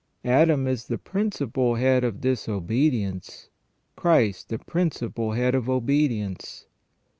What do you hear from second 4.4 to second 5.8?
the principal head of